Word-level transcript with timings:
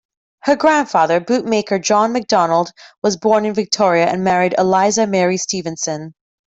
Her 0.45 0.55
grandfather, 0.55 1.19
bootmaker 1.19 1.77
John 1.77 2.11
McDonald, 2.11 2.71
was 3.03 3.17
born 3.17 3.45
in 3.45 3.53
Victoria, 3.53 4.07
and 4.07 4.23
married 4.23 4.55
Eliza 4.57 5.05
Mary 5.05 5.37
Stevenson. 5.37 6.15